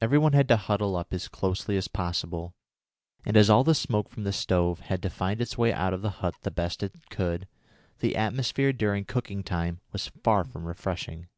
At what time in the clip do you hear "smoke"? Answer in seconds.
3.74-4.08